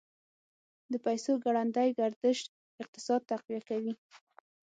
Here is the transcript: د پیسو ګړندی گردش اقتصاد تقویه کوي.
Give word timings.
د 0.91 0.93
پیسو 1.05 1.31
ګړندی 1.43 1.89
گردش 1.99 2.39
اقتصاد 2.81 3.21
تقویه 3.31 3.61
کوي. 3.69 3.93